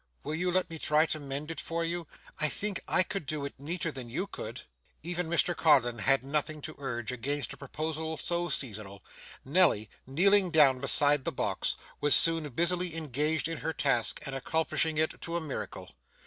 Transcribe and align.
Will 0.23 0.33
you 0.33 0.49
let 0.49 0.71
me 0.71 0.79
try 0.79 1.05
to 1.05 1.19
mend 1.19 1.51
it 1.51 1.59
for 1.59 1.85
you? 1.85 2.07
I 2.39 2.49
think 2.49 2.81
I 2.87 3.03
could 3.03 3.27
do 3.27 3.45
it 3.45 3.53
neater 3.59 3.91
than 3.91 4.09
you 4.09 4.25
could.' 4.25 4.63
Even 5.03 5.27
Mr 5.29 5.55
Codlin 5.55 5.99
had 5.99 6.23
nothing 6.23 6.59
to 6.63 6.75
urge 6.79 7.11
against 7.11 7.53
a 7.53 7.57
proposal 7.57 8.17
so 8.17 8.49
seasonable. 8.49 9.03
Nelly, 9.45 9.91
kneeling 10.07 10.49
down 10.49 10.79
beside 10.79 11.23
the 11.23 11.31
box, 11.31 11.75
was 11.99 12.15
soon 12.15 12.49
busily 12.49 12.95
engaged 12.95 13.47
in 13.47 13.59
her 13.59 13.73
task, 13.73 14.19
and 14.25 14.35
accomplishing 14.35 14.97
it 14.97 15.21
to 15.21 15.35
a 15.35 15.39
miracle. 15.39 15.93